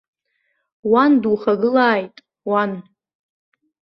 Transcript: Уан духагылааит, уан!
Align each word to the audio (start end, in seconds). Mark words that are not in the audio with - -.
Уан 0.91 1.11
духагылааит, 1.21 2.15
уан! 2.49 2.71